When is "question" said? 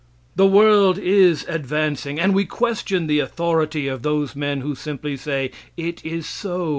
2.43-3.05